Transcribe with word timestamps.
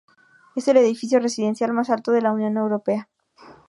Es 0.55 0.67
el 0.67 0.77
edificio 0.77 1.19
residencial 1.19 1.73
más 1.73 1.91
alto 1.91 2.11
de 2.11 2.23
la 2.23 2.31
Unión 2.31 2.57
Europea. 2.57 3.07